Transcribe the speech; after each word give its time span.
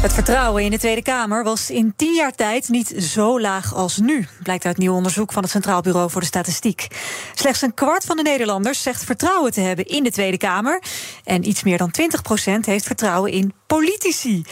Het 0.00 0.12
vertrouwen 0.12 0.62
in 0.62 0.70
de 0.70 0.78
Tweede 0.78 1.02
Kamer 1.02 1.44
was 1.44 1.70
in 1.70 1.92
tien 1.96 2.14
jaar 2.14 2.34
tijd 2.34 2.68
niet 2.68 2.88
zo 2.88 3.40
laag 3.40 3.74
als 3.74 3.96
nu, 3.96 4.26
blijkt 4.42 4.64
uit 4.64 4.78
nieuw 4.78 4.94
onderzoek 4.94 5.32
van 5.32 5.42
het 5.42 5.50
Centraal 5.50 5.80
Bureau 5.80 6.10
voor 6.10 6.20
de 6.20 6.26
Statistiek. 6.26 6.86
Slechts 7.34 7.62
een 7.62 7.74
kwart 7.74 8.04
van 8.04 8.16
de 8.16 8.22
Nederlanders 8.22 8.82
zegt 8.82 9.04
vertrouwen 9.04 9.52
te 9.52 9.60
hebben 9.60 9.86
in 9.86 10.02
de 10.02 10.10
Tweede 10.10 10.36
Kamer. 10.36 10.82
En 11.24 11.48
iets 11.48 11.62
meer 11.62 11.78
dan 11.78 11.90
20 11.90 12.22
procent 12.22 12.66
heeft 12.66 12.86
vertrouwen 12.86 13.32
in 13.32 13.52
politici. 13.66 14.44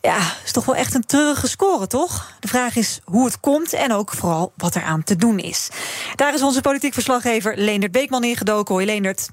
Ja, 0.00 0.18
is 0.44 0.52
toch 0.52 0.64
wel 0.64 0.76
echt 0.76 0.94
een 0.94 1.06
treurige 1.06 1.48
score, 1.48 1.86
toch? 1.86 2.32
De 2.40 2.48
vraag 2.48 2.76
is 2.76 3.00
hoe 3.04 3.24
het 3.24 3.40
komt 3.40 3.72
en 3.72 3.92
ook 3.92 4.12
vooral 4.12 4.52
wat 4.56 4.74
er 4.74 4.82
aan 4.82 5.04
te 5.04 5.16
doen 5.16 5.38
is. 5.38 5.68
Daar 6.16 6.34
is 6.34 6.42
onze 6.42 6.60
politiek 6.60 6.94
verslaggever 6.94 7.56
Leendert 7.56 7.92
Beekman 7.92 8.24
ingedoken. 8.24 8.74
Hoi 8.74 8.86
Leendert. 8.86 9.28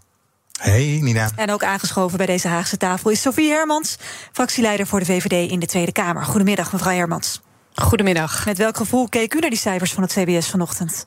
Hey 0.57 0.99
Nina. 1.02 1.29
En 1.35 1.52
ook 1.52 1.63
aangeschoven 1.63 2.17
bij 2.17 2.25
deze 2.25 2.47
Haagse 2.47 2.77
tafel 2.77 3.09
is 3.09 3.21
Sofie 3.21 3.49
Hermans, 3.49 3.97
fractieleider 4.31 4.88
voor 4.88 4.99
de 4.99 5.05
VVD 5.05 5.52
in 5.52 5.59
de 5.59 5.66
Tweede 5.66 5.91
Kamer. 5.91 6.23
Goedemiddag, 6.23 6.71
mevrouw 6.71 6.95
Hermans. 6.95 7.41
Goedemiddag. 7.73 8.45
Met 8.45 8.57
welk 8.57 8.77
gevoel 8.77 9.09
keek 9.09 9.33
u 9.33 9.39
naar 9.39 9.49
die 9.49 9.59
cijfers 9.59 9.93
van 9.93 10.03
het 10.03 10.11
CBS 10.11 10.49
vanochtend? 10.49 11.05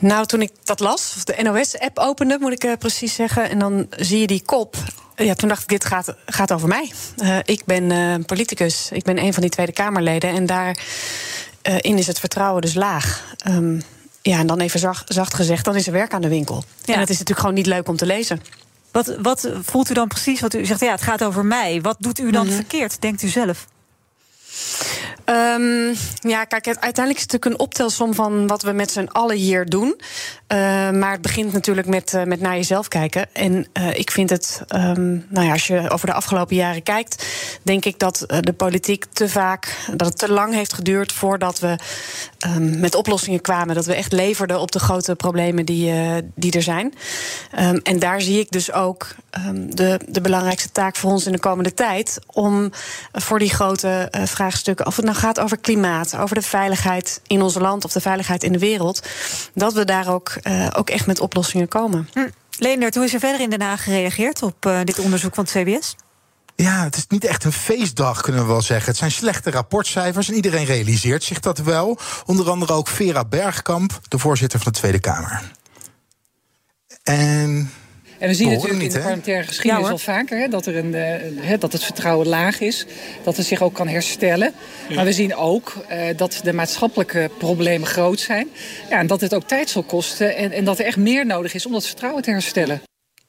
Nou, 0.00 0.26
toen 0.26 0.42
ik 0.42 0.50
dat 0.64 0.80
las, 0.80 1.12
of 1.16 1.24
de 1.24 1.42
NOS-app 1.42 1.98
opende, 1.98 2.36
moet 2.40 2.52
ik 2.52 2.64
uh, 2.64 2.72
precies 2.78 3.14
zeggen, 3.14 3.50
en 3.50 3.58
dan 3.58 3.86
zie 3.90 4.18
je 4.18 4.26
die 4.26 4.42
kop. 4.42 4.76
Ja, 5.16 5.34
toen 5.34 5.48
dacht 5.48 5.62
ik, 5.62 5.68
dit 5.68 5.84
gaat, 5.84 6.14
gaat 6.26 6.52
over 6.52 6.68
mij. 6.68 6.92
Uh, 7.16 7.38
ik 7.44 7.64
ben 7.64 7.90
uh, 7.90 8.14
politicus, 8.26 8.88
ik 8.92 9.02
ben 9.02 9.18
een 9.18 9.32
van 9.32 9.42
die 9.42 9.50
Tweede 9.50 9.72
Kamerleden. 9.72 10.30
En 10.30 10.46
daarin 10.46 11.98
is 11.98 12.06
het 12.06 12.20
vertrouwen 12.20 12.62
dus 12.62 12.74
laag. 12.74 13.34
Um, 13.48 13.82
ja, 14.22 14.38
en 14.38 14.46
dan 14.46 14.60
even 14.60 14.80
zacht, 14.80 15.12
zacht, 15.12 15.34
gezegd, 15.34 15.64
dan 15.64 15.76
is 15.76 15.86
er 15.86 15.92
werk 15.92 16.14
aan 16.14 16.22
de 16.22 16.28
winkel. 16.28 16.64
Ja. 16.84 16.94
En 16.94 17.00
het 17.00 17.10
is 17.10 17.18
natuurlijk 17.18 17.40
gewoon 17.40 17.54
niet 17.54 17.66
leuk 17.66 17.88
om 17.88 17.96
te 17.96 18.06
lezen. 18.06 18.40
Wat, 18.90 19.16
wat 19.22 19.50
voelt 19.62 19.90
u 19.90 19.94
dan 19.94 20.08
precies? 20.08 20.40
Wat 20.40 20.54
u 20.54 20.64
zegt, 20.64 20.80
ja, 20.80 20.90
het 20.90 21.02
gaat 21.02 21.24
over 21.24 21.44
mij. 21.44 21.80
Wat 21.80 21.96
doet 21.98 22.18
u 22.18 22.30
dan 22.30 22.42
mm 22.42 22.48
-hmm. 22.48 22.56
verkeerd, 22.56 23.00
denkt 23.00 23.22
u 23.22 23.28
zelf? 23.28 23.66
Um, 25.26 25.94
ja, 26.20 26.44
kijk, 26.44 26.66
uiteindelijk 26.66 27.16
is 27.16 27.22
het 27.22 27.32
natuurlijk 27.32 27.44
een 27.44 27.58
optelsom 27.58 28.14
van 28.14 28.46
wat 28.46 28.62
we 28.62 28.72
met 28.72 28.90
z'n 28.90 29.08
allen 29.12 29.36
hier 29.36 29.66
doen. 29.66 30.00
Uh, 30.52 30.58
maar 30.90 31.12
het 31.12 31.20
begint 31.20 31.52
natuurlijk 31.52 31.86
met, 31.86 32.12
uh, 32.12 32.22
met 32.22 32.40
naar 32.40 32.54
jezelf 32.54 32.88
kijken. 32.88 33.34
En 33.34 33.66
uh, 33.78 33.98
ik 33.98 34.10
vind 34.10 34.30
het, 34.30 34.62
um, 34.74 35.26
nou 35.28 35.46
ja, 35.46 35.52
als 35.52 35.66
je 35.66 35.90
over 35.90 36.06
de 36.06 36.12
afgelopen 36.12 36.56
jaren 36.56 36.82
kijkt, 36.82 37.26
denk 37.62 37.84
ik 37.84 37.98
dat 37.98 38.24
de 38.40 38.52
politiek 38.52 39.04
te 39.12 39.28
vaak, 39.28 39.76
dat 39.96 40.06
het 40.06 40.18
te 40.18 40.32
lang 40.32 40.54
heeft 40.54 40.72
geduurd 40.72 41.12
voordat 41.12 41.58
we 41.58 41.76
met 42.58 42.94
oplossingen 42.94 43.40
kwamen. 43.40 43.74
Dat 43.74 43.86
we 43.86 43.94
echt 43.94 44.12
leverden 44.12 44.60
op 44.60 44.72
de 44.72 44.78
grote 44.78 45.14
problemen 45.14 45.66
die, 45.66 45.92
die 46.34 46.52
er 46.52 46.62
zijn. 46.62 46.94
en 47.82 47.98
daar 47.98 48.20
zie 48.20 48.40
ik 48.40 48.50
dus 48.50 48.72
ook 48.72 49.14
de, 49.52 50.00
de 50.08 50.20
belangrijkste 50.20 50.72
taak 50.72 50.96
voor 50.96 51.10
ons 51.10 51.26
in 51.26 51.32
de 51.32 51.38
komende 51.38 51.74
tijd 51.74 52.18
om 52.26 52.70
voor 53.12 53.38
die 53.38 53.50
grote 53.50 54.12
vraagstukken, 54.42 54.86
of 54.86 54.96
het 54.96 55.04
nou 55.04 55.16
gaat 55.16 55.40
over 55.40 55.58
klimaat, 55.58 56.16
over 56.16 56.34
de 56.34 56.42
veiligheid 56.42 57.20
in 57.26 57.42
ons 57.42 57.54
land 57.54 57.84
of 57.84 57.92
de 57.92 58.00
veiligheid 58.00 58.42
in 58.42 58.52
de 58.52 58.58
wereld, 58.58 59.02
dat 59.54 59.72
we 59.72 59.84
daar 59.84 60.08
ook, 60.08 60.34
uh, 60.42 60.66
ook 60.76 60.90
echt 60.90 61.06
met 61.06 61.20
oplossingen 61.20 61.68
komen. 61.68 62.08
Hm. 62.12 62.28
Leendert, 62.58 62.94
hoe 62.94 63.04
is 63.04 63.14
er 63.14 63.20
verder 63.20 63.40
in 63.40 63.50
Den 63.50 63.60
Haag 63.60 63.82
gereageerd 63.82 64.42
op 64.42 64.66
uh, 64.66 64.80
dit 64.84 64.98
onderzoek 64.98 65.34
van 65.34 65.44
het 65.44 65.52
CBS? 65.52 65.96
Ja, 66.54 66.84
het 66.84 66.96
is 66.96 67.06
niet 67.08 67.24
echt 67.24 67.44
een 67.44 67.52
feestdag, 67.52 68.20
kunnen 68.20 68.42
we 68.42 68.48
wel 68.48 68.62
zeggen. 68.62 68.88
Het 68.88 68.96
zijn 68.96 69.10
slechte 69.10 69.50
rapportcijfers 69.50 70.28
en 70.28 70.34
iedereen 70.34 70.64
realiseert 70.64 71.24
zich 71.24 71.40
dat 71.40 71.58
wel. 71.58 71.98
Onder 72.26 72.50
andere 72.50 72.72
ook 72.72 72.88
Vera 72.88 73.24
Bergkamp, 73.24 74.00
de 74.08 74.18
voorzitter 74.18 74.60
van 74.60 74.72
de 74.72 74.78
Tweede 74.78 75.00
Kamer. 75.00 75.52
En 77.02 77.72
en 78.22 78.28
we 78.28 78.34
zien 78.34 78.48
natuurlijk 78.48 78.80
niet, 78.80 78.88
in 78.88 78.94
de 78.94 78.98
parlementaire 78.98 79.46
geschiedenis 79.46 79.86
ja, 79.86 79.90
al 79.90 79.98
vaker 79.98 80.38
hè, 80.38 80.48
dat, 80.48 80.66
er 80.66 80.76
een, 80.76 80.94
uh, 80.94 81.50
dat 81.58 81.72
het 81.72 81.84
vertrouwen 81.84 82.28
laag 82.28 82.60
is. 82.60 82.86
Dat 83.22 83.36
het 83.36 83.46
zich 83.46 83.62
ook 83.62 83.74
kan 83.74 83.88
herstellen. 83.88 84.52
Ja. 84.88 84.94
Maar 84.94 85.04
we 85.04 85.12
zien 85.12 85.34
ook 85.34 85.84
uh, 85.90 85.98
dat 86.16 86.40
de 86.42 86.52
maatschappelijke 86.52 87.30
problemen 87.38 87.88
groot 87.88 88.20
zijn. 88.20 88.48
Ja, 88.90 88.98
en 88.98 89.06
dat 89.06 89.20
het 89.20 89.34
ook 89.34 89.48
tijd 89.48 89.70
zal 89.70 89.82
kosten. 89.82 90.36
En, 90.36 90.52
en 90.52 90.64
dat 90.64 90.78
er 90.78 90.84
echt 90.84 90.96
meer 90.96 91.26
nodig 91.26 91.54
is 91.54 91.66
om 91.66 91.72
dat 91.72 91.86
vertrouwen 91.86 92.22
te 92.22 92.30
herstellen 92.30 92.82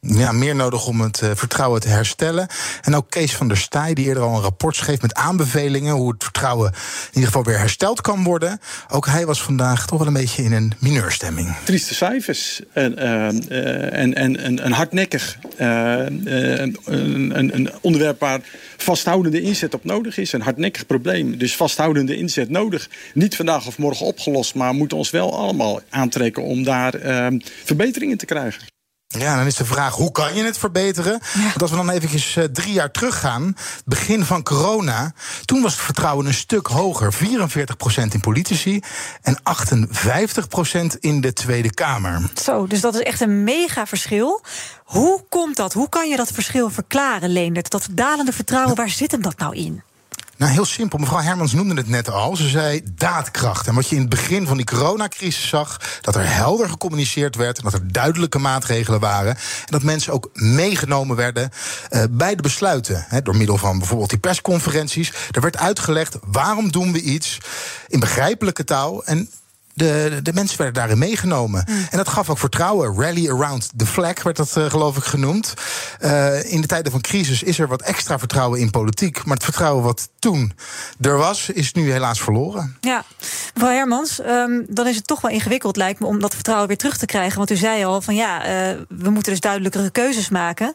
ja, 0.05 0.31
meer 0.31 0.55
nodig 0.55 0.87
om 0.87 1.01
het 1.01 1.21
uh, 1.23 1.29
vertrouwen 1.33 1.81
te 1.81 1.87
herstellen. 1.87 2.47
En 2.81 2.95
ook 2.95 3.09
Kees 3.09 3.35
van 3.35 3.47
der 3.47 3.57
Staaij, 3.57 3.93
die 3.93 4.05
eerder 4.05 4.23
al 4.23 4.35
een 4.35 4.41
rapport 4.41 4.75
schreef 4.75 5.01
met 5.01 5.13
aanbevelingen 5.13 5.93
hoe 5.93 6.11
het 6.11 6.23
vertrouwen 6.23 6.71
in 6.71 7.07
ieder 7.13 7.25
geval 7.25 7.43
weer 7.43 7.59
hersteld 7.59 8.01
kan 8.01 8.23
worden. 8.23 8.59
Ook 8.89 9.05
hij 9.05 9.25
was 9.25 9.41
vandaag 9.43 9.85
toch 9.87 9.97
wel 9.97 10.07
een 10.07 10.13
beetje 10.13 10.43
in 10.43 10.51
een 10.51 10.73
mineurstemming. 10.79 11.55
Trieste 11.63 11.93
cijfers 11.93 12.61
en, 12.73 12.91
uh, 12.91 13.03
uh, 13.03 13.93
en, 13.93 14.13
en, 14.13 14.37
en, 14.37 14.59
en 14.59 14.71
hardnekkig. 14.71 15.37
een, 15.57 17.55
een 17.55 17.71
onderwerp 17.81 18.19
waar 18.19 18.39
vasthoudende 18.77 19.41
inzet 19.41 19.73
op 19.73 19.83
nodig 19.83 20.17
is. 20.17 20.33
Een 20.33 20.41
hardnekkig 20.41 20.85
probleem. 20.85 21.37
Dus 21.37 21.55
vasthoudende 21.55 22.15
inzet 22.17 22.49
nodig. 22.49 22.89
Niet 23.13 23.35
vandaag 23.35 23.67
of 23.67 23.77
morgen 23.77 24.05
opgelost, 24.05 24.55
maar 24.55 24.73
moeten 24.73 24.97
ons 24.97 25.09
wel 25.09 25.37
allemaal 25.37 25.81
aantrekken 25.89 26.43
om 26.43 26.63
daar 26.63 26.93
verbeteringen 27.63 28.17
te 28.17 28.25
krijgen. 28.25 28.72
Ja, 29.19 29.35
dan 29.35 29.45
is 29.45 29.55
de 29.55 29.65
vraag, 29.65 29.95
hoe 29.95 30.11
kan 30.11 30.35
je 30.35 30.43
het 30.43 30.57
verbeteren? 30.57 31.19
Ja. 31.33 31.41
Want 31.41 31.61
als 31.61 31.71
we 31.71 31.77
dan 31.77 31.89
eventjes 31.89 32.35
uh, 32.35 32.43
drie 32.43 32.73
jaar 32.73 32.91
teruggaan, 32.91 33.55
begin 33.85 34.25
van 34.25 34.43
corona... 34.43 35.13
toen 35.45 35.61
was 35.61 35.71
het 35.71 35.81
vertrouwen 35.81 36.25
een 36.25 36.33
stuk 36.33 36.67
hoger. 36.67 37.13
44% 37.13 37.17
in 38.09 38.19
politici 38.19 38.81
en 39.21 39.37
58% 39.37 40.99
in 40.99 41.21
de 41.21 41.33
Tweede 41.33 41.73
Kamer. 41.73 42.29
Zo, 42.41 42.67
dus 42.67 42.81
dat 42.81 42.95
is 42.95 43.01
echt 43.01 43.21
een 43.21 43.43
mega 43.43 43.87
verschil. 43.87 44.43
Hoe 44.83 45.23
komt 45.29 45.55
dat? 45.55 45.73
Hoe 45.73 45.89
kan 45.89 46.09
je 46.09 46.15
dat 46.15 46.31
verschil 46.31 46.69
verklaren, 46.69 47.29
Leendert? 47.29 47.69
Dat 47.69 47.87
dalende 47.91 48.33
vertrouwen, 48.33 48.75
waar 48.75 48.89
zit 48.89 49.11
hem 49.11 49.21
dat 49.21 49.37
nou 49.37 49.55
in? 49.55 49.81
Nou, 50.43 50.55
heel 50.55 50.65
simpel. 50.65 50.99
Mevrouw 50.99 51.19
Hermans 51.19 51.53
noemde 51.53 51.75
het 51.75 51.87
net 51.87 52.09
al. 52.09 52.35
Ze 52.35 52.47
zei 52.47 52.81
daadkracht. 52.95 53.67
En 53.67 53.75
wat 53.75 53.89
je 53.89 53.95
in 53.95 54.01
het 54.01 54.09
begin 54.09 54.47
van 54.47 54.57
die 54.57 54.65
coronacrisis 54.65 55.47
zag... 55.47 55.81
dat 56.01 56.15
er 56.15 56.35
helder 56.35 56.69
gecommuniceerd 56.69 57.35
werd... 57.35 57.63
dat 57.63 57.73
er 57.73 57.91
duidelijke 57.91 58.39
maatregelen 58.39 58.99
waren... 58.99 59.35
en 59.35 59.65
dat 59.65 59.83
mensen 59.83 60.13
ook 60.13 60.29
meegenomen 60.33 61.15
werden 61.15 61.49
uh, 61.89 62.03
bij 62.09 62.35
de 62.35 62.41
besluiten. 62.41 63.05
Door 63.23 63.35
middel 63.35 63.57
van 63.57 63.77
bijvoorbeeld 63.77 64.09
die 64.09 64.19
persconferenties. 64.19 65.13
Er 65.31 65.41
werd 65.41 65.57
uitgelegd 65.57 66.17
waarom 66.25 66.71
doen 66.71 66.91
we 66.91 67.01
iets 67.01 67.37
in 67.87 67.99
begrijpelijke 67.99 68.63
taal... 68.63 69.05
en 69.05 69.29
de, 69.73 70.19
de 70.23 70.33
mensen 70.33 70.57
werden 70.57 70.75
daarin 70.75 70.97
meegenomen. 70.97 71.65
Mm. 71.69 71.87
En 71.89 71.97
dat 71.97 72.07
gaf 72.07 72.29
ook 72.29 72.37
vertrouwen. 72.37 73.01
Rally 73.01 73.29
around 73.29 73.69
the 73.77 73.85
flag 73.85 74.23
werd 74.23 74.37
dat, 74.37 74.55
uh, 74.57 74.69
geloof 74.69 74.97
ik, 74.97 75.03
genoemd. 75.03 75.53
Uh, 76.01 76.51
in 76.51 76.61
de 76.61 76.67
tijden 76.67 76.91
van 76.91 77.01
crisis 77.01 77.43
is 77.43 77.59
er 77.59 77.67
wat 77.67 77.81
extra 77.81 78.19
vertrouwen 78.19 78.59
in 78.59 78.69
politiek. 78.69 79.25
Maar 79.25 79.35
het 79.35 79.43
vertrouwen 79.43 79.83
wat 79.83 80.09
toen 80.19 80.53
er 81.01 81.17
was, 81.17 81.49
is 81.49 81.73
nu 81.73 81.91
helaas 81.91 82.21
verloren. 82.21 82.77
Ja, 82.81 83.03
mevrouw 83.53 83.71
Hermans, 83.71 84.19
um, 84.19 84.65
dan 84.69 84.87
is 84.87 84.95
het 84.95 85.07
toch 85.07 85.21
wel 85.21 85.31
ingewikkeld, 85.31 85.75
lijkt 85.75 85.99
me, 85.99 86.05
om 86.05 86.19
dat 86.19 86.33
vertrouwen 86.33 86.67
weer 86.67 86.77
terug 86.77 86.97
te 86.97 87.05
krijgen. 87.05 87.37
Want 87.37 87.51
u 87.51 87.55
zei 87.55 87.85
al 87.85 88.01
van 88.01 88.15
ja, 88.15 88.39
uh, 88.39 88.77
we 88.89 89.09
moeten 89.09 89.31
dus 89.31 89.41
duidelijkere 89.41 89.89
keuzes 89.89 90.29
maken. 90.29 90.73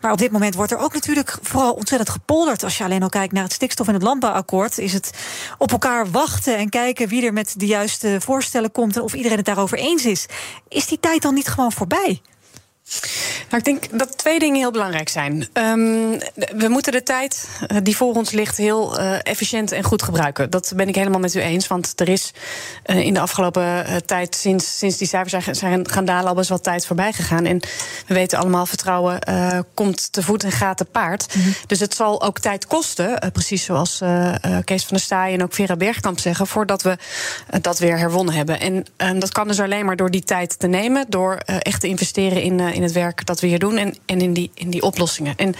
Maar 0.00 0.12
op 0.12 0.18
dit 0.18 0.30
moment 0.30 0.54
wordt 0.54 0.72
er 0.72 0.78
ook 0.78 0.94
natuurlijk 0.94 1.38
vooral 1.42 1.72
ontzettend 1.72 2.10
gepolderd. 2.10 2.64
Als 2.64 2.78
je 2.78 2.84
alleen 2.84 3.02
al 3.02 3.08
kijkt 3.08 3.32
naar 3.32 3.42
het 3.42 3.52
stikstof- 3.52 3.88
en 3.88 3.94
het 3.94 4.02
landbouwakkoord, 4.02 4.78
is 4.78 4.92
het 4.92 5.10
op 5.58 5.72
elkaar 5.72 6.10
wachten 6.10 6.56
en 6.56 6.68
kijken 6.68 7.08
wie 7.08 7.26
er 7.26 7.32
met 7.32 7.54
de 7.56 7.66
juiste 7.66 8.06
voorstellen 8.06 8.33
komt 8.72 8.96
en 8.96 9.02
of 9.02 9.14
iedereen 9.14 9.36
het 9.36 9.46
daarover 9.46 9.78
eens 9.78 10.04
is. 10.04 10.26
Is 10.68 10.86
die 10.86 11.00
tijd 11.00 11.22
dan 11.22 11.34
niet 11.34 11.48
gewoon 11.48 11.72
voorbij? 11.72 12.20
Nou, 13.48 13.56
ik 13.56 13.64
denk 13.64 13.98
dat 13.98 14.18
twee 14.18 14.38
dingen 14.38 14.60
heel 14.60 14.70
belangrijk 14.70 15.08
zijn. 15.08 15.48
Um, 15.52 16.18
we 16.56 16.68
moeten 16.68 16.92
de 16.92 17.02
tijd 17.02 17.48
uh, 17.68 17.78
die 17.82 17.96
voor 17.96 18.14
ons 18.14 18.30
ligt 18.30 18.56
heel 18.56 19.00
uh, 19.00 19.16
efficiënt 19.22 19.72
en 19.72 19.82
goed 19.82 20.02
gebruiken. 20.02 20.50
Dat 20.50 20.72
ben 20.76 20.88
ik 20.88 20.94
helemaal 20.94 21.20
met 21.20 21.34
u 21.34 21.40
eens. 21.40 21.66
Want 21.66 21.92
er 22.00 22.08
is 22.08 22.32
uh, 22.86 22.98
in 22.98 23.14
de 23.14 23.20
afgelopen 23.20 23.84
tijd, 24.06 24.34
sinds, 24.34 24.78
sinds 24.78 24.96
die 24.96 25.08
cijfers 25.08 25.44
zijn, 25.44 25.56
zijn 25.56 25.88
gaan 25.88 26.04
dalen, 26.04 26.28
al 26.28 26.34
best 26.34 26.48
wel 26.48 26.60
tijd 26.60 26.86
voorbij 26.86 27.12
gegaan. 27.12 27.44
En 27.44 27.60
we 28.06 28.14
weten 28.14 28.38
allemaal, 28.38 28.66
vertrouwen 28.66 29.18
komt 29.74 30.12
te 30.12 30.22
voet 30.22 30.44
en 30.44 30.52
gaat 30.52 30.76
te 30.76 30.84
paard. 30.84 31.34
Mm 31.34 31.42
-hmm. 31.42 31.54
Dus 31.66 31.80
het 31.80 31.94
zal 31.94 32.22
ook 32.22 32.38
tijd 32.38 32.66
kosten, 32.66 33.32
precies 33.32 33.64
zoals 33.64 34.02
Kees 34.64 34.84
van 34.84 34.96
der 34.96 35.00
Staaij 35.00 35.32
en 35.32 35.42
ook 35.42 35.54
Vera 35.54 35.76
Bergkamp 35.76 36.18
zeggen, 36.18 36.46
voordat 36.46 36.82
we 36.82 36.96
dat 37.60 37.78
weer 37.78 37.98
herwonnen 37.98 38.34
hebben. 38.34 38.60
En 38.96 39.18
dat 39.18 39.32
kan 39.32 39.48
dus 39.48 39.60
alleen 39.60 39.84
maar 39.84 39.96
door 39.96 40.10
die 40.10 40.24
tijd 40.24 40.58
te 40.58 40.66
nemen, 40.66 41.06
door 41.08 41.34
echt 41.44 41.80
te 41.80 41.88
investeren 41.88 42.42
in 42.42 42.60
in 42.60 42.82
het 42.82 42.92
werk 42.92 43.26
dat 43.26 43.33
we 43.40 43.46
hier 43.46 43.58
doen 43.58 43.76
en, 43.76 43.96
en 44.06 44.20
in, 44.20 44.32
die, 44.32 44.50
in 44.54 44.70
die 44.70 44.82
oplossingen. 44.82 45.36
En 45.36 45.54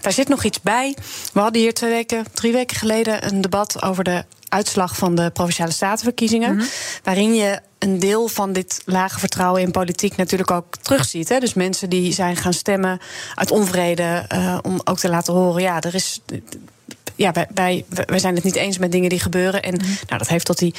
daar 0.00 0.12
zit 0.12 0.28
nog 0.28 0.44
iets 0.44 0.60
bij. 0.60 0.96
We 1.32 1.40
hadden 1.40 1.60
hier 1.60 1.74
twee 1.74 1.90
weken, 1.90 2.24
drie 2.34 2.52
weken 2.52 2.76
geleden 2.76 3.26
een 3.26 3.40
debat 3.40 3.82
over 3.82 4.04
de 4.04 4.24
uitslag 4.48 4.96
van 4.96 5.14
de 5.14 5.30
provinciale 5.30 5.72
statenverkiezingen. 5.72 6.52
Mm 6.52 6.58
-hmm. 6.58 6.68
Waarin 7.02 7.34
je 7.34 7.60
een 7.78 7.98
deel 7.98 8.28
van 8.28 8.52
dit 8.52 8.82
lage 8.84 9.18
vertrouwen 9.18 9.62
in 9.62 9.70
politiek 9.70 10.16
natuurlijk 10.16 10.50
ook 10.50 10.76
terugziet. 10.76 11.28
Hè? 11.28 11.38
Dus 11.38 11.54
mensen 11.54 11.90
die 11.90 12.12
zijn 12.12 12.36
gaan 12.36 12.52
stemmen 12.52 13.00
uit 13.34 13.50
onvrede, 13.50 14.24
uh, 14.34 14.58
om 14.62 14.80
ook 14.84 14.98
te 14.98 15.08
laten 15.08 15.34
horen: 15.34 15.62
ja, 15.62 15.80
er 15.80 15.94
is 15.94 16.20
ja, 17.16 17.32
wij, 17.32 17.46
wij, 17.54 17.84
wij 18.06 18.18
zijn 18.18 18.34
het 18.34 18.44
niet 18.44 18.56
eens 18.56 18.78
met 18.78 18.92
dingen 18.92 19.08
die 19.08 19.20
gebeuren. 19.20 19.62
En 19.62 19.74
mhm. 19.74 19.86
nou, 19.86 20.18
dat 20.18 20.28
heeft 20.28 20.46
tot 20.46 20.58
die 20.58 20.74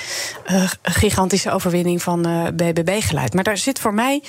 uh, 0.51 0.69
gigantische 0.81 1.51
overwinning 1.51 2.01
van 2.01 2.27
uh, 2.27 2.47
BBB 2.53 3.03
geleid. 3.03 3.33
Maar 3.33 3.43
daar 3.43 3.57
zit 3.57 3.79
voor 3.79 3.93
mij 3.93 4.23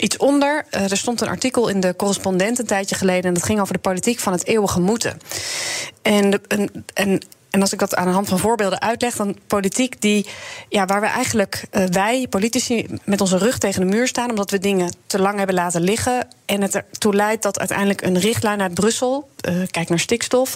iets 0.00 0.16
onder. 0.16 0.64
Uh, 0.70 0.90
er 0.90 0.96
stond 0.96 1.20
een 1.20 1.28
artikel 1.28 1.68
in 1.68 1.80
de 1.80 1.96
correspondent 1.96 2.58
een 2.58 2.66
tijdje 2.66 2.94
geleden. 2.94 3.24
En 3.24 3.34
dat 3.34 3.42
ging 3.42 3.60
over 3.60 3.74
de 3.74 3.80
politiek 3.80 4.18
van 4.18 4.32
het 4.32 4.46
eeuwige 4.46 4.80
moeten. 4.80 5.20
En, 6.02 6.40
en, 6.94 7.22
en 7.50 7.60
als 7.60 7.72
ik 7.72 7.78
dat 7.78 7.94
aan 7.94 8.06
de 8.06 8.12
hand 8.12 8.28
van 8.28 8.38
voorbeelden 8.38 8.80
uitleg, 8.80 9.16
dan 9.16 9.36
politiek 9.46 10.00
die, 10.00 10.26
ja, 10.68 10.86
waar 10.86 11.00
we 11.00 11.06
eigenlijk, 11.06 11.64
uh, 11.72 11.84
wij 11.84 12.26
politici, 12.28 12.86
met 13.04 13.20
onze 13.20 13.38
rug 13.38 13.58
tegen 13.58 13.80
de 13.80 13.96
muur 13.96 14.08
staan, 14.08 14.30
omdat 14.30 14.50
we 14.50 14.58
dingen 14.58 14.94
te 15.06 15.18
lang 15.18 15.36
hebben 15.36 15.54
laten 15.54 15.80
liggen. 15.80 16.28
En 16.46 16.62
het 16.62 16.74
ertoe 16.74 17.14
leidt 17.14 17.42
dat 17.42 17.58
uiteindelijk 17.58 18.02
een 18.02 18.18
richtlijn 18.18 18.60
uit 18.60 18.74
Brussel, 18.74 19.28
uh, 19.48 19.66
kijk 19.70 19.88
naar 19.88 19.98
stikstof, 19.98 20.54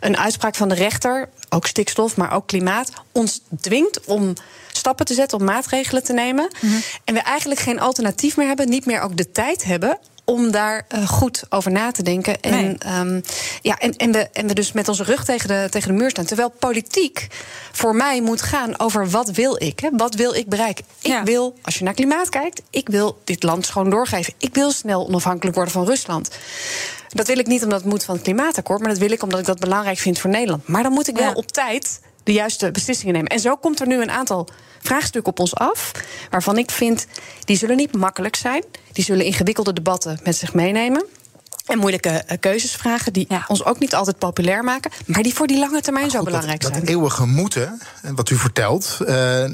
een 0.00 0.16
uitspraak 0.16 0.54
van 0.54 0.68
de 0.68 0.74
rechter, 0.74 1.28
ook 1.56 1.66
stikstof, 1.66 2.16
maar 2.16 2.32
ook 2.32 2.46
klimaat, 2.46 2.90
ons 3.12 3.40
dwingt 3.60 4.04
om 4.04 4.32
stappen 4.72 5.06
te 5.06 5.14
zetten, 5.14 5.38
om 5.38 5.44
maatregelen 5.44 6.04
te 6.04 6.12
nemen. 6.12 6.50
Mm 6.60 6.70
-hmm. 6.70 6.82
En 7.04 7.14
we 7.14 7.20
eigenlijk 7.20 7.60
geen 7.60 7.80
alternatief 7.80 8.36
meer 8.36 8.46
hebben, 8.46 8.68
niet 8.68 8.86
meer 8.86 9.00
ook 9.00 9.16
de 9.16 9.30
tijd 9.30 9.64
hebben 9.64 9.98
om 10.26 10.50
daar 10.50 10.86
uh, 10.94 11.08
goed 11.08 11.42
over 11.48 11.70
na 11.72 11.90
te 11.90 12.02
denken. 12.02 12.40
En, 12.40 12.50
nee. 12.50 12.98
um, 12.98 13.22
ja, 13.62 13.78
en, 13.78 13.96
en, 13.96 14.12
we, 14.12 14.28
en 14.32 14.46
we 14.46 14.54
dus 14.54 14.72
met 14.72 14.88
onze 14.88 15.04
rug 15.04 15.24
tegen 15.24 15.48
de, 15.48 15.66
tegen 15.70 15.88
de 15.88 15.94
muur 15.94 16.10
staan. 16.10 16.24
Terwijl 16.24 16.52
politiek 16.58 17.26
voor 17.72 17.94
mij 17.96 18.20
moet 18.20 18.42
gaan 18.42 18.78
over 18.78 19.10
wat 19.10 19.30
wil 19.30 19.62
ik? 19.62 19.80
Hè? 19.80 19.88
Wat 19.92 20.14
wil 20.14 20.34
ik 20.34 20.48
bereiken? 20.48 20.84
Ik 21.00 21.10
ja. 21.10 21.22
wil, 21.22 21.54
als 21.62 21.78
je 21.78 21.84
naar 21.84 21.94
klimaat 21.94 22.28
kijkt, 22.28 22.62
ik 22.70 22.88
wil 22.88 23.18
dit 23.24 23.42
land 23.42 23.66
schoon 23.66 23.90
doorgeven. 23.90 24.34
Ik 24.38 24.54
wil 24.54 24.70
snel 24.70 25.06
onafhankelijk 25.06 25.56
worden 25.56 25.74
van 25.74 25.84
Rusland. 25.84 26.30
Dat 27.08 27.26
wil 27.26 27.38
ik 27.38 27.46
niet 27.46 27.62
omdat 27.62 27.80
het 27.80 27.88
moet 27.88 28.04
van 28.04 28.14
het 28.14 28.24
klimaatakkoord, 28.24 28.80
maar 28.80 28.88
dat 28.88 28.98
wil 28.98 29.10
ik 29.10 29.22
omdat 29.22 29.40
ik 29.40 29.46
dat 29.46 29.58
belangrijk 29.58 29.98
vind 29.98 30.18
voor 30.18 30.30
Nederland. 30.30 30.68
Maar 30.68 30.82
dan 30.82 30.92
moet 30.92 31.08
ik 31.08 31.16
wel 31.16 31.28
ja. 31.28 31.34
op 31.34 31.52
tijd 31.52 32.00
de 32.26 32.32
juiste 32.32 32.70
beslissingen 32.70 33.14
nemen. 33.14 33.30
En 33.30 33.40
zo 33.40 33.56
komt 33.56 33.80
er 33.80 33.86
nu 33.86 34.02
een 34.02 34.10
aantal 34.10 34.48
vraagstukken 34.82 35.32
op 35.32 35.38
ons 35.38 35.54
af. 35.54 35.92
Waarvan 36.30 36.58
ik 36.58 36.70
vind, 36.70 37.06
die 37.44 37.56
zullen 37.56 37.76
niet 37.76 37.94
makkelijk 37.94 38.36
zijn. 38.36 38.64
Die 38.92 39.04
zullen 39.04 39.24
ingewikkelde 39.24 39.72
debatten 39.72 40.20
met 40.22 40.36
zich 40.36 40.54
meenemen. 40.54 41.04
En 41.66 41.78
moeilijke 41.78 42.08
uh, 42.08 42.36
keuzes 42.40 42.72
vragen 42.72 43.12
die 43.12 43.26
ja. 43.28 43.44
ons 43.48 43.64
ook 43.64 43.78
niet 43.78 43.94
altijd 43.94 44.18
populair 44.18 44.64
maken, 44.64 44.90
maar 45.06 45.22
die 45.22 45.34
voor 45.34 45.46
die 45.46 45.58
lange 45.58 45.80
termijn 45.80 46.04
goed, 46.04 46.14
zo 46.14 46.22
belangrijk 46.22 46.60
dat, 46.60 46.70
zijn. 46.70 46.84
Dat 46.84 46.94
eeuwige 46.94 47.26
moeten, 47.26 47.80
wat 48.14 48.30
u 48.30 48.36
vertelt. 48.36 48.98
Uh, 49.00 49.44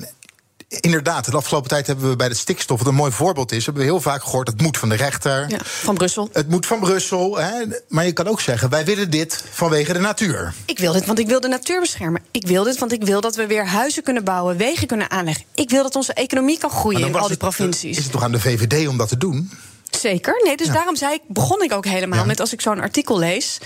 inderdaad, 0.80 1.30
de 1.30 1.36
afgelopen 1.36 1.68
tijd 1.68 1.86
hebben 1.86 2.08
we 2.08 2.16
bij 2.16 2.28
de 2.28 2.34
stikstof, 2.34 2.78
wat 2.78 2.88
een 2.88 2.94
mooi 2.94 3.12
voorbeeld 3.12 3.52
is, 3.52 3.64
hebben 3.64 3.82
we 3.82 3.88
heel 3.88 4.00
vaak 4.00 4.22
gehoord: 4.22 4.48
het 4.48 4.60
moet 4.60 4.78
van 4.78 4.88
de 4.88 4.94
rechter. 4.94 5.44
Ja, 5.48 5.58
van 5.62 5.94
Brussel. 5.94 6.28
Het 6.32 6.48
moet 6.48 6.66
van 6.66 6.80
Brussel. 6.80 7.38
Hè. 7.38 7.52
Maar 7.88 8.04
je 8.04 8.12
kan 8.12 8.28
ook 8.28 8.40
zeggen: 8.40 8.70
wij 8.70 8.84
willen 8.84 9.10
dit 9.10 9.44
vanwege 9.50 9.92
de 9.92 9.98
natuur. 9.98 10.54
Ik 10.64 10.78
wil 10.78 10.92
dit, 10.92 11.06
want 11.06 11.18
ik 11.18 11.26
wil 11.26 11.40
de 11.40 11.48
natuur 11.48 11.80
beschermen. 11.80 12.22
Ik 12.30 12.46
wil 12.46 12.64
dit, 12.64 12.78
want 12.78 12.92
ik 12.92 13.04
wil 13.04 13.20
dat 13.20 13.36
we 13.36 13.46
weer 13.46 13.66
huizen 13.66 14.02
kunnen 14.02 14.24
bouwen, 14.24 14.56
wegen 14.56 14.86
kunnen 14.86 15.10
aanleggen. 15.10 15.44
Ik 15.54 15.70
wil 15.70 15.82
dat 15.82 15.96
onze 15.96 16.12
economie 16.12 16.58
kan 16.58 16.70
groeien 16.70 17.00
in 17.00 17.14
al 17.14 17.20
die 17.20 17.30
het, 17.30 17.38
provincies. 17.38 17.96
Is 17.96 18.02
het 18.02 18.12
toch 18.12 18.22
aan 18.22 18.32
de 18.32 18.40
VVD 18.40 18.88
om 18.88 18.96
dat 18.96 19.08
te 19.08 19.16
doen? 19.16 19.50
Zeker. 19.96 20.40
Nee, 20.44 20.56
dus 20.56 20.66
ja. 20.66 20.72
daarom 20.72 20.96
zei 20.96 21.14
ik, 21.14 21.20
begon 21.26 21.62
ik 21.62 21.72
ook 21.72 21.84
helemaal 21.84 22.18
ja. 22.18 22.24
met 22.24 22.40
als 22.40 22.52
ik 22.52 22.60
zo'n 22.60 22.80
artikel 22.80 23.18
lees. 23.18 23.58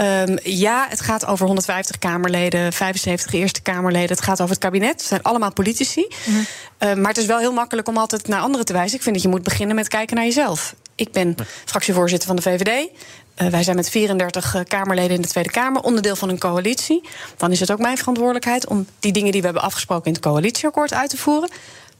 Um, 0.00 0.38
ja, 0.42 0.86
het 0.88 1.00
gaat 1.00 1.26
over 1.26 1.46
150 1.46 1.98
Kamerleden, 1.98 2.72
75 2.72 3.32
Eerste 3.32 3.62
Kamerleden. 3.62 4.08
Het 4.08 4.20
gaat 4.20 4.40
over 4.40 4.54
het 4.54 4.64
kabinet. 4.64 4.90
Het 4.90 5.02
zijn 5.02 5.22
allemaal 5.22 5.52
politici. 5.52 6.06
Mm 6.24 6.34
-hmm. 6.34 6.46
uh, 6.88 6.94
maar 6.94 7.08
het 7.08 7.18
is 7.18 7.26
wel 7.26 7.38
heel 7.38 7.52
makkelijk 7.52 7.88
om 7.88 7.96
altijd 7.96 8.28
naar 8.28 8.40
anderen 8.40 8.66
te 8.66 8.72
wijzen. 8.72 8.96
Ik 8.96 9.02
vind 9.02 9.14
dat 9.14 9.24
je 9.24 9.30
moet 9.30 9.42
beginnen 9.42 9.76
met 9.76 9.88
kijken 9.88 10.16
naar 10.16 10.24
jezelf. 10.24 10.74
Ik 10.94 11.12
ben 11.12 11.34
fractievoorzitter 11.64 12.26
van 12.26 12.36
de 12.36 12.42
VVD. 12.42 12.88
Uh, 13.42 13.48
wij 13.48 13.62
zijn 13.62 13.76
met 13.76 13.90
34 13.90 14.54
uh, 14.54 14.60
Kamerleden 14.68 15.16
in 15.16 15.22
de 15.22 15.28
Tweede 15.28 15.50
Kamer, 15.50 15.82
onderdeel 15.82 16.16
van 16.16 16.28
een 16.28 16.38
coalitie. 16.38 17.02
Dan 17.36 17.50
is 17.50 17.60
het 17.60 17.70
ook 17.70 17.78
mijn 17.78 17.98
verantwoordelijkheid 17.98 18.66
om 18.66 18.86
die 18.98 19.12
dingen 19.12 19.32
die 19.32 19.40
we 19.40 19.46
hebben 19.46 19.64
afgesproken 19.64 20.06
in 20.06 20.12
het 20.12 20.22
coalitieakkoord 20.22 20.92
uit 20.92 21.10
te 21.10 21.16
voeren. 21.16 21.50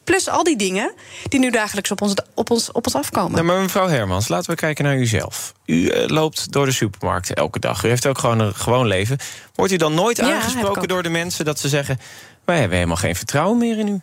Plus 0.04 0.28
al 0.28 0.44
die 0.44 0.56
dingen 0.56 0.92
die 1.28 1.40
nu 1.40 1.50
dagelijks 1.50 1.90
op 1.90 2.02
ons, 2.02 2.14
op 2.34 2.50
ons, 2.50 2.72
op 2.72 2.86
ons 2.86 2.94
afkomen. 2.94 3.32
Nou, 3.32 3.44
maar 3.44 3.60
mevrouw 3.60 3.88
Hermans, 3.88 4.28
laten 4.28 4.50
we 4.50 4.56
kijken 4.56 4.84
naar 4.84 4.96
uzelf. 4.96 5.52
U 5.66 5.74
uh, 5.74 6.06
loopt 6.06 6.52
door 6.52 6.66
de 6.66 6.72
supermarkt 6.72 7.34
elke 7.34 7.58
dag. 7.58 7.84
U 7.84 7.88
heeft 7.88 8.06
ook 8.06 8.18
gewoon 8.18 8.40
een 8.40 8.54
gewoon 8.54 8.86
leven. 8.86 9.18
Wordt 9.54 9.72
u 9.72 9.76
dan 9.76 9.94
nooit 9.94 10.16
ja, 10.16 10.34
aangesproken 10.34 10.88
door 10.88 11.02
de 11.02 11.08
mensen 11.08 11.44
dat 11.44 11.58
ze 11.58 11.68
zeggen... 11.68 11.98
wij 12.44 12.58
hebben 12.58 12.76
helemaal 12.76 12.96
geen 12.96 13.16
vertrouwen 13.16 13.58
meer 13.58 13.78
in 13.78 13.88
u? 13.88 14.00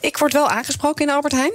Ik 0.00 0.16
word 0.16 0.32
wel 0.32 0.48
aangesproken 0.48 1.06
in 1.06 1.12
Albert 1.12 1.32
Heijn. 1.32 1.52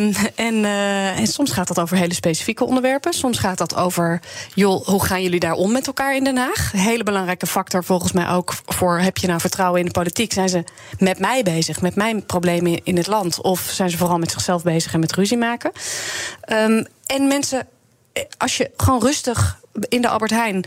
Um, 0.00 0.14
en, 0.34 0.54
uh, 0.54 1.18
en, 1.18 1.26
soms 1.26 1.52
gaat 1.52 1.68
dat 1.68 1.80
over 1.80 1.96
hele 1.96 2.14
specifieke 2.14 2.64
onderwerpen. 2.64 3.12
Soms 3.12 3.38
gaat 3.38 3.58
dat 3.58 3.76
over, 3.76 4.20
joh, 4.54 4.86
hoe 4.86 5.04
gaan 5.04 5.22
jullie 5.22 5.40
daar 5.40 5.52
om 5.52 5.72
met 5.72 5.86
elkaar 5.86 6.16
in 6.16 6.24
Den 6.24 6.36
Haag? 6.36 6.72
Hele 6.72 7.02
belangrijke 7.02 7.46
factor 7.46 7.84
volgens 7.84 8.12
mij 8.12 8.28
ook 8.28 8.54
voor... 8.66 8.98
heb 8.98 9.16
je 9.16 9.26
nou 9.26 9.40
vertrouwen 9.40 9.80
in 9.80 9.86
de 9.86 9.92
politiek? 9.92 10.32
Zijn 10.32 10.48
ze 10.48 10.64
met 10.98 11.18
mij 11.18 11.42
bezig, 11.42 11.80
met 11.80 11.94
mijn 11.94 12.26
problemen 12.26 12.84
in 12.84 12.96
het 12.96 13.06
land? 13.06 13.40
Of 13.40 13.60
zijn 13.60 13.90
ze 13.90 13.96
vooral 13.96 14.18
met 14.18 14.30
zichzelf 14.30 14.62
bezig 14.62 14.92
en 14.92 15.00
met 15.00 15.12
ruzie 15.12 15.38
maken? 15.38 15.72
Um, 16.52 16.86
en 17.06 17.26
mensen, 17.28 17.66
als 18.38 18.56
je 18.56 18.70
gewoon 18.76 19.00
rustig 19.00 19.60
in 19.88 20.02
de 20.02 20.08
Albert 20.08 20.30
Heijn... 20.30 20.64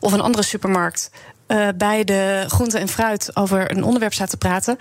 of 0.00 0.12
een 0.12 0.20
andere 0.20 0.44
supermarkt... 0.44 1.10
Uh, 1.48 1.68
bij 1.74 2.04
de 2.04 2.44
groente 2.48 2.78
en 2.78 2.88
fruit 2.88 3.36
over 3.36 3.70
een 3.70 3.84
onderwerp 3.84 4.12
staat 4.12 4.30
te 4.30 4.36
praten 4.36 4.76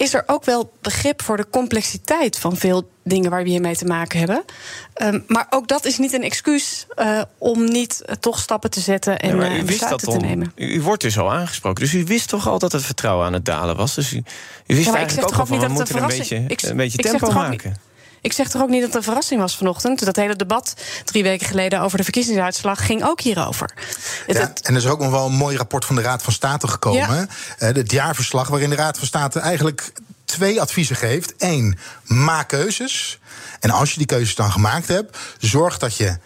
is 0.00 0.14
er 0.14 0.22
ook 0.26 0.44
wel 0.44 0.72
begrip 0.80 1.22
voor 1.22 1.36
de 1.36 1.46
complexiteit 1.50 2.38
van 2.38 2.56
veel 2.56 2.90
dingen 3.04 3.30
waar 3.30 3.42
we 3.42 3.48
hiermee 3.48 3.76
te 3.76 3.84
maken 3.84 4.18
hebben. 4.18 4.44
Um, 5.02 5.24
maar 5.26 5.46
ook 5.50 5.68
dat 5.68 5.84
is 5.84 5.98
niet 5.98 6.12
een 6.12 6.22
excuus 6.22 6.86
uh, 6.96 7.22
om 7.38 7.64
niet 7.64 8.02
uh, 8.06 8.14
toch 8.14 8.38
stappen 8.38 8.70
te 8.70 8.80
zetten 8.80 9.18
en 9.18 9.36
ja, 9.36 9.56
uh, 9.56 9.64
besluiten 9.64 10.08
te 10.08 10.18
nemen. 10.18 10.52
U, 10.56 10.74
u, 10.74 10.82
wordt 10.82 11.02
dus 11.02 11.18
al 11.18 11.32
aangesproken, 11.32 11.82
dus 11.82 11.94
u 11.94 12.04
wist 12.04 12.28
toch 12.28 12.48
al 12.48 12.58
dat 12.58 12.72
het 12.72 12.84
vertrouwen 12.84 13.26
aan 13.26 13.32
het 13.32 13.44
dalen 13.44 13.76
was. 13.76 13.94
Dus 13.94 14.12
u, 14.12 14.22
u 14.66 14.74
wist 14.74 14.86
ja, 14.86 14.94
eigenlijk 14.94 15.32
ook 15.32 15.38
al 15.38 15.46
van 15.46 15.60
we 15.60 15.68
moeten 15.68 15.96
een 15.96 16.06
beetje, 16.06 16.44
ik, 16.46 16.62
een 16.62 16.76
beetje 16.76 16.98
tempo 16.98 17.32
maken. 17.32 17.76
Ik 18.20 18.32
zeg 18.32 18.48
toch 18.48 18.62
ook 18.62 18.68
niet 18.68 18.80
dat 18.80 18.88
het 18.88 18.96
een 18.96 19.02
verrassing 19.02 19.40
was 19.40 19.56
vanochtend. 19.56 20.04
Dat 20.04 20.16
hele 20.16 20.36
debat 20.36 20.74
drie 21.04 21.22
weken 21.22 21.46
geleden 21.46 21.80
over 21.80 21.98
de 21.98 22.04
verkiezingsuitslag 22.04 22.86
ging 22.86 23.04
ook 23.04 23.20
hierover. 23.20 23.70
Ja, 24.26 24.40
het, 24.40 24.60
en 24.60 24.74
er 24.74 24.80
is 24.80 24.86
ook 24.86 25.00
nog 25.00 25.10
wel 25.10 25.26
een 25.26 25.32
mooi 25.32 25.56
rapport 25.56 25.84
van 25.84 25.96
de 25.96 26.02
Raad 26.02 26.22
van 26.22 26.32
State 26.32 26.68
gekomen. 26.68 27.28
Ja. 27.58 27.68
Uh, 27.68 27.74
het 27.74 27.90
jaarverslag 27.90 28.48
waarin 28.48 28.70
de 28.70 28.76
Raad 28.76 28.98
van 28.98 29.06
State 29.06 29.40
eigenlijk 29.40 29.92
twee 30.24 30.60
adviezen 30.60 30.96
geeft. 30.96 31.34
Eén, 31.38 31.78
maak 32.04 32.48
keuzes. 32.48 33.18
En 33.60 33.70
als 33.70 33.90
je 33.90 33.98
die 33.98 34.06
keuzes 34.06 34.34
dan 34.34 34.52
gemaakt 34.52 34.88
hebt, 34.88 35.18
zorg 35.38 35.78
dat 35.78 35.96
je 35.96 36.18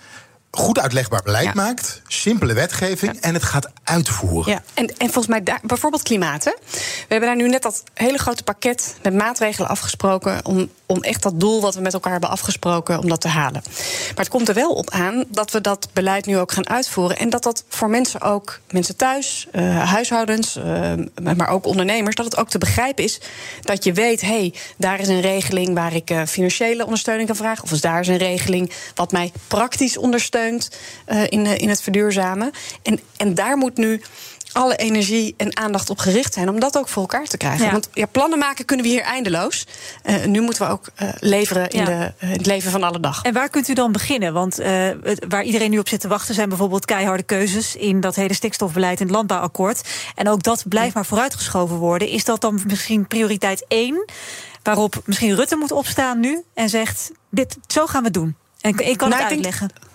goed 0.51 0.79
uitlegbaar 0.79 1.23
beleid 1.23 1.45
ja. 1.45 1.53
maakt, 1.55 2.03
simpele 2.07 2.53
wetgeving 2.53 3.13
ja. 3.13 3.21
en 3.21 3.35
het 3.35 3.43
gaat 3.43 3.71
uitvoeren. 3.85 4.53
Ja, 4.53 4.63
en, 4.75 4.87
en 4.87 5.07
volgens 5.07 5.27
mij 5.27 5.43
daar, 5.43 5.61
bijvoorbeeld 5.63 6.03
klimaat. 6.03 6.45
Hè? 6.45 6.53
We 6.71 7.07
hebben 7.09 7.29
daar 7.29 7.37
nu 7.37 7.49
net 7.49 7.63
dat 7.63 7.83
hele 7.95 8.19
grote 8.19 8.43
pakket 8.43 8.95
met 9.03 9.15
maatregelen 9.15 9.69
afgesproken 9.69 10.45
om, 10.45 10.71
om 10.95 11.03
echt 11.03 11.23
dat 11.23 11.41
doel 11.41 11.61
wat 11.61 11.75
we 11.75 11.81
met 11.81 11.93
elkaar 11.93 12.13
hebben 12.13 12.31
afgesproken 12.31 12.99
om 12.99 13.09
dat 13.09 13.21
te 13.21 13.29
halen. 13.29 13.63
Maar 14.09 14.25
het 14.25 14.29
komt 14.29 14.49
er 14.49 14.55
wel 14.55 14.73
op 14.73 14.91
aan 14.91 15.25
dat 15.29 15.51
we 15.51 15.61
dat 15.61 15.89
beleid 15.93 16.27
nu 16.27 16.39
ook 16.39 16.53
gaan 16.53 16.69
uitvoeren 16.69 17.17
en 17.17 17.31
dat 17.31 17.43
dat 17.43 17.65
voor 17.69 17.91
mensen 17.91 18.21
ook 18.21 18.61
mensen 18.71 18.97
thuis, 18.97 19.47
uh, 19.53 19.91
huishoudens, 19.91 20.57
uh, 20.57 20.93
maar 21.37 21.49
ook 21.49 21.67
ondernemers, 21.67 22.17
dat 22.17 22.25
het 22.25 22.37
ook 22.37 22.49
te 22.49 22.59
begrijpen 22.59 23.05
is 23.05 23.21
dat 23.61 23.85
je 23.85 23.93
weet, 23.93 24.21
hé, 24.21 24.27
hey, 24.27 24.55
daar 24.77 25.01
is 25.01 25.09
een 25.09 25.21
regeling 25.21 25.75
waar 25.75 25.95
ik 25.95 26.11
uh, 26.11 26.23
financiële 26.27 26.85
ondersteuning 26.85 27.27
kan 27.27 27.37
vragen, 27.37 27.65
of 27.65 27.73
is 27.73 27.81
daar 27.81 28.01
is 28.01 28.09
een 28.09 28.17
regeling 28.17 28.73
wat 28.95 29.13
mij 29.13 29.33
praktisch 29.49 29.97
ondersteunt 29.97 30.71
in, 31.29 31.47
in 31.47 31.69
het 31.69 31.83
verduurzamen. 31.83 32.51
En, 32.83 33.01
en 33.17 33.35
daar 33.35 33.57
moet 33.57 33.77
nu 33.77 34.03
alle 34.55 34.77
energie 34.77 35.35
en 35.37 35.57
aandacht 35.57 35.91
op 35.91 35.99
gericht 35.99 36.35
zijn 36.35 36.49
om 36.49 36.61
dat 36.61 36.79
ook 36.79 36.89
voor 36.89 37.03
elkaar 37.03 37.27
te 37.27 37.37
krijgen. 37.37 37.65
Ja. 37.65 37.73
Want 37.73 37.89
ja, 37.93 38.07
plannen 38.07 38.39
maken 38.39 38.65
kunnen 38.65 38.87
we 38.87 38.93
hier 38.93 39.03
eindeloos. 39.03 39.67
Uh, 40.05 40.25
nu 40.25 40.41
moeten 40.41 40.67
we 40.67 40.73
ook 40.73 40.87
uh, 41.03 41.09
leveren 41.21 41.71
in, 41.71 41.79
ja. 41.79 41.85
de, 41.85 42.13
uh, 42.27 42.31
het 42.31 42.47
leven 42.47 42.71
van 42.71 42.83
alle 42.83 43.01
dag. 43.01 43.23
En 43.23 43.33
waar 43.33 43.49
kunt 43.49 43.69
u 43.69 43.75
dan 43.75 43.93
beginnen? 43.93 44.33
Want 44.33 44.57
waar 45.29 45.43
iedereen 45.45 45.71
nu 45.71 45.79
op 45.79 45.89
zit 45.89 46.01
te 46.01 46.09
wachten 46.09 46.35
zijn 46.35 46.49
bijvoorbeeld 46.49 46.85
keiharde 46.85 47.23
keuzes 47.23 47.77
in 47.77 48.01
dat 48.01 48.15
hele 48.15 48.35
stikstofbeleid 48.35 49.01
in 49.01 49.07
het 49.07 49.15
landbouwakkoord. 49.15 49.89
En 50.15 50.29
ook 50.29 50.43
dat 50.43 50.65
blijft 50.69 50.95
maar 50.95 51.07
vooruitgeschoven 51.07 51.77
worden. 51.77 52.09
Is 52.09 52.25
dat 52.25 52.41
dan 52.41 52.61
misschien 52.67 53.07
prioriteit 53.07 53.65
één? 53.69 54.05
Waarop 54.63 55.03
misschien 55.05 55.35
Rutte 55.35 55.57
moet 55.57 55.73
opstaan 55.73 56.21
nu 56.21 56.43
en 56.55 56.69
zegt: 56.69 57.11
dit, 57.31 57.57
zo 57.67 57.87
gaan 57.87 58.03
we 58.03 58.11
doen. 58.11 58.37
En 58.61 58.79
ik 58.79 58.97
kan 58.97 59.09
nou, 59.09 59.23
het 59.23 59.31
uitleggen. 59.31 59.69
Denk, 59.69 59.93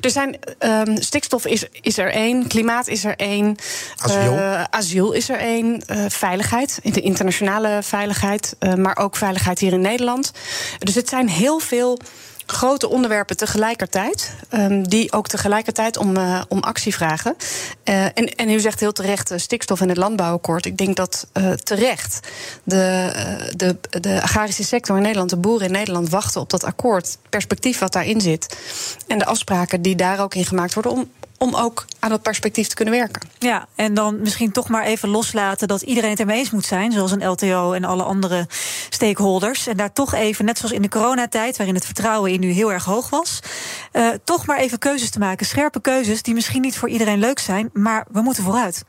er 0.00 0.10
zijn 0.10 0.38
um, 0.58 1.02
stikstof 1.02 1.46
is, 1.46 1.64
is 1.80 1.98
er 1.98 2.12
één, 2.12 2.46
klimaat 2.46 2.88
is 2.88 3.04
er 3.04 3.16
één, 3.16 3.56
asiel, 3.96 4.32
uh, 4.32 4.64
asiel 4.70 5.12
is 5.12 5.28
er 5.28 5.38
één, 5.38 5.82
uh, 5.90 6.04
veiligheid, 6.08 6.80
de 6.82 7.00
internationale 7.00 7.78
veiligheid, 7.82 8.56
uh, 8.60 8.74
maar 8.74 8.96
ook 8.96 9.16
veiligheid 9.16 9.58
hier 9.58 9.72
in 9.72 9.80
Nederland. 9.80 10.32
Dus 10.78 10.94
het 10.94 11.08
zijn 11.08 11.28
heel 11.28 11.58
veel 11.58 11.98
grote 12.46 12.88
onderwerpen 12.88 13.36
tegelijkertijd. 13.36 14.32
Um, 14.50 14.88
die 14.88 15.12
ook 15.12 15.28
tegelijkertijd 15.28 15.96
om, 15.96 16.16
uh, 16.16 16.42
om 16.48 16.60
actie 16.60 16.94
vragen. 16.94 17.36
Uh, 17.84 18.04
en, 18.04 18.14
en 18.14 18.50
u 18.50 18.60
zegt 18.60 18.80
heel 18.80 18.92
terecht 18.92 19.32
uh, 19.32 19.38
stikstof 19.38 19.80
in 19.80 19.88
het 19.88 19.96
landbouwakkoord. 19.96 20.66
Ik 20.66 20.76
denk 20.76 20.96
dat 20.96 21.26
terecht 21.62 22.28
de, 22.62 23.12
de, 23.56 23.76
de 24.00 24.22
agrarische 24.22 24.64
sector 24.64 24.96
in 24.96 25.02
Nederland, 25.02 25.30
de 25.30 25.36
boeren 25.36 25.66
in 25.66 25.72
Nederland, 25.72 26.08
wachten 26.08 26.40
op 26.40 26.50
dat 26.50 26.64
akkoord. 26.64 27.18
Perspectief 27.28 27.78
wat 27.78 27.92
daarin 27.92 28.20
zit. 28.20 28.56
En 29.06 29.18
de 29.18 29.24
afspraken 29.26 29.82
die 29.82 29.96
daar 29.96 30.20
ook 30.20 30.34
in 30.34 30.44
gemaakt 30.44 30.74
worden 30.74 30.92
om, 30.92 31.10
om 31.38 31.54
ook 31.54 31.84
aan 31.98 32.10
dat 32.10 32.22
perspectief 32.22 32.68
te 32.68 32.74
kunnen 32.74 32.94
werken. 32.94 33.22
Ja, 33.38 33.66
en 33.74 33.94
dan 33.94 34.20
misschien 34.20 34.52
toch 34.52 34.68
maar 34.68 34.84
even 34.84 35.08
loslaten 35.08 35.68
dat 35.68 35.82
iedereen 35.82 36.10
het 36.10 36.20
ermee 36.20 36.38
eens 36.38 36.50
moet 36.50 36.64
zijn, 36.64 36.92
zoals 36.92 37.12
een 37.12 37.28
LTO 37.28 37.72
en 37.72 37.84
alle 37.84 38.02
andere 38.02 38.46
stakeholders. 38.90 39.66
En 39.66 39.76
daar 39.76 39.92
toch 39.92 40.14
even, 40.14 40.44
net 40.44 40.58
zoals 40.58 40.74
in 40.74 40.82
de 40.82 40.88
coronatijd, 40.88 41.56
waarin 41.56 41.74
het 41.74 41.84
vertrouwen 41.84 42.32
in 42.32 42.42
u 42.42 42.50
heel 42.50 42.72
erg 42.72 42.84
hoog 42.84 43.10
was, 43.10 43.40
uh, 43.92 44.08
toch 44.24 44.46
maar 44.46 44.58
even 44.58 44.78
keuzes 44.78 45.10
te 45.10 45.18
maken. 45.18 45.46
Scherpe 45.46 45.80
keuzes 45.80 46.22
die 46.22 46.34
misschien 46.34 46.62
niet 46.62 46.78
voor 46.78 46.88
iedereen 46.88 47.18
leuk 47.18 47.38
zijn, 47.38 47.70
maar 47.72 48.06
we 48.10 48.20
moeten 48.20 48.42
vooruit. 48.42 48.84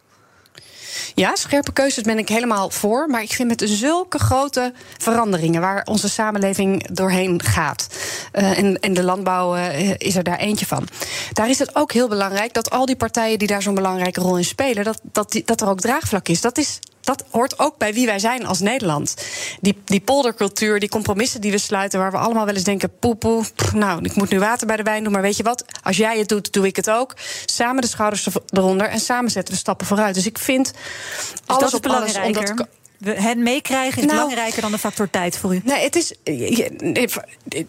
Ja, 1.15 1.35
scherpe 1.35 1.73
keuzes 1.73 2.03
ben 2.03 2.17
ik 2.17 2.29
helemaal 2.29 2.69
voor. 2.69 3.07
Maar 3.07 3.21
ik 3.21 3.33
vind 3.33 3.47
met 3.47 3.63
zulke 3.65 4.19
grote 4.19 4.73
veranderingen 4.97 5.61
waar 5.61 5.85
onze 5.85 6.09
samenleving 6.09 6.87
doorheen 6.87 7.43
gaat. 7.43 7.87
Uh, 8.33 8.75
en, 8.81 8.93
de 8.93 9.03
landbouw 9.03 9.55
uh, 9.55 9.89
is 9.97 10.15
er 10.15 10.23
daar 10.23 10.39
eentje 10.39 10.65
van. 10.65 10.87
Daar 11.33 11.49
is 11.49 11.59
het 11.59 11.75
ook 11.75 11.91
heel 11.91 12.07
belangrijk 12.07 12.53
dat 12.53 12.69
al 12.69 12.85
die 12.85 12.95
partijen 12.95 13.39
die 13.39 13.47
daar 13.47 13.61
zo'n 13.61 13.75
belangrijke 13.75 14.21
rol 14.21 14.37
in 14.37 14.45
spelen, 14.45 14.83
dat, 14.83 14.99
dat, 15.03 15.41
dat 15.45 15.61
er 15.61 15.69
ook 15.69 15.79
draagvlak 15.79 16.27
is. 16.27 16.41
Dat 16.41 16.57
is 16.57 16.79
dat 17.07 17.23
hoort 17.31 17.59
ook 17.59 17.77
bij 17.77 17.93
wie 17.93 18.05
wij 18.05 18.19
zijn 18.19 18.45
als 18.45 18.59
Nederland. 18.59 19.15
Die, 19.61 19.81
die 19.85 20.01
poldercultuur, 20.01 20.79
die 20.79 20.89
compromissen 20.89 21.41
die 21.41 21.51
we 21.51 21.57
sluiten, 21.57 21.99
waar 21.99 22.11
we 22.11 22.17
allemaal 22.17 22.45
wel 22.45 22.53
eens 22.53 22.63
denken: 22.63 22.91
poe, 22.99 23.43
nou, 23.73 23.99
ik 24.03 24.15
moet 24.15 24.29
nu 24.29 24.39
water 24.39 24.67
bij 24.67 24.75
de 24.75 24.83
wijn 24.83 25.03
doen, 25.03 25.11
maar 25.11 25.21
weet 25.21 25.37
je 25.37 25.43
wat? 25.43 25.65
Als 25.83 25.97
jij 25.97 26.17
het 26.17 26.29
doet, 26.29 26.53
doe 26.53 26.65
ik 26.65 26.75
het 26.75 26.89
ook. 26.89 27.13
Samen 27.45 27.81
de 27.81 27.87
schouders 27.87 28.27
eronder 28.49 28.87
en 28.87 28.99
samen 28.99 29.31
zetten 29.31 29.53
we 29.53 29.59
stappen 29.59 29.87
vooruit. 29.87 30.15
Dus 30.15 30.25
ik 30.25 30.37
vind 30.37 30.73
dus 30.73 31.41
alles 31.45 31.59
dat 31.59 31.69
is 31.69 31.73
op 31.73 32.67
omdat 32.99 33.17
hen 33.23 33.43
meekrijgen 33.43 34.01
is 34.01 34.07
nou, 34.07 34.19
belangrijker 34.19 34.61
dan 34.61 34.71
de 34.71 34.77
factor 34.77 35.09
tijd 35.09 35.37
voor 35.37 35.55
u. 35.55 35.61
Nee, 35.63 35.83
het 35.83 35.95
is. 35.95 36.13
Je, 36.23 37.07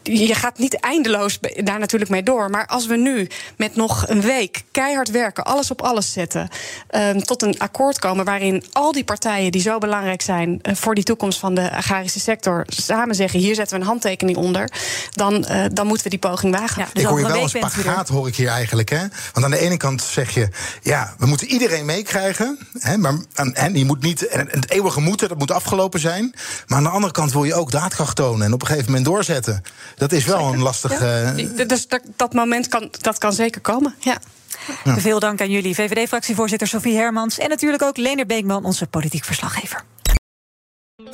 je, 0.03 0.35
gaat 0.35 0.59
niet 0.59 0.75
eindeloos 0.75 1.39
daar 1.65 1.79
natuurlijk 1.79 2.11
mee 2.11 2.23
door. 2.23 2.51
Maar 2.51 2.67
als 2.67 2.87
we 2.87 2.97
nu 2.97 3.29
met 3.57 3.77
nog 3.77 4.09
een 4.09 4.21
week 4.21 4.63
keihard 4.71 5.11
werken, 5.11 5.45
alles 5.45 5.71
op 5.71 5.83
alles 5.83 6.13
zetten. 6.13 6.49
Um, 6.91 7.23
tot 7.23 7.43
een 7.43 7.59
akkoord 7.59 7.99
komen 7.99 8.25
waarin 8.25 8.65
al 8.73 8.93
die 8.93 9.05
partijen 9.05 9.53
die 9.53 9.61
zo 9.61 9.79
belangrijk 9.79 10.23
zijn 10.23 10.61
uh, 10.63 10.75
voor 10.75 10.95
die 10.95 11.05
toekomst 11.05 11.39
van 11.39 11.55
de 11.55 11.71
agrarische 11.71 12.21
sector. 12.21 12.65
samen 12.67 13.15
zeggen: 13.15 13.41
hier 13.41 13.55
zetten 13.55 13.77
we 13.77 13.83
een 13.83 13.89
handtekening 13.89 14.37
onder. 14.37 14.71
Dan, 15.11 15.35
uh, 15.51 15.65
dan 15.73 15.87
moeten 15.87 16.05
we 16.05 16.11
die 16.11 16.19
poging 16.19 16.59
wagen. 16.59 16.83
Ja, 16.83 16.89
dus 16.93 17.03
ik 17.03 17.09
hoor 17.09 17.21
je 17.21 17.27
wel 17.27 17.43
een 17.43 17.49
spagaat, 17.49 18.09
hoor 18.09 18.29
ik 18.29 18.37
hier 18.37 18.49
eigenlijk. 18.49 18.89
Hè? 18.89 19.05
Want 19.33 19.45
aan 19.45 19.51
de 19.51 19.59
ene 19.59 19.77
kant 19.77 20.03
zeg 20.03 20.31
je: 20.31 20.49
ja, 20.83 21.15
we 21.19 21.27
moeten 21.27 21.47
iedereen 21.47 21.85
meekrijgen. 21.85 22.59
Hè, 22.79 22.97
maar 22.97 23.15
en 23.53 23.75
je 23.75 23.85
moet 23.85 24.03
niet. 24.03 24.27
En 24.27 24.49
het 24.51 24.71
eeuwige 24.71 25.01
moet 25.01 25.18
dat 25.27 25.39
moet 25.39 25.51
afgelopen 25.51 26.01
zijn. 26.01 26.35
Maar 26.67 26.79
aan 26.79 26.85
de 26.85 26.91
andere 26.91 27.13
kant 27.13 27.33
wil 27.33 27.45
je 27.45 27.55
ook 27.55 27.71
daadkracht 27.71 28.17
tonen 28.17 28.47
en 28.47 28.53
op 28.53 28.61
een 28.61 28.67
gegeven 28.67 28.87
moment 28.87 29.05
doorzetten. 29.05 29.63
Dat 29.97 30.13
is 30.13 30.25
wel 30.25 30.53
een 30.53 30.63
lastig. 30.63 31.01
Ja. 31.01 31.35
Uh... 31.37 31.69
Dus 31.69 31.89
dat, 31.89 32.01
dat, 32.17 32.33
moment 32.33 32.69
kan, 32.69 32.89
dat 33.01 33.19
kan 33.19 33.33
zeker 33.33 33.61
komen. 33.61 33.95
Ja. 33.99 34.19
Ja. 34.85 34.99
Veel 34.99 35.21
dank 35.21 35.41
aan 35.41 35.51
jullie, 35.51 35.75
VVD-fractievoorzitter 35.75 36.69
Sofie 36.69 36.97
Hermans 36.97 37.39
en 37.39 37.49
natuurlijk 37.49 37.83
ook 37.83 37.97
Lener 37.97 38.27
Beekman, 38.27 38.65
onze 38.65 38.87
politiek 38.87 39.25
verslaggever. 39.25 39.85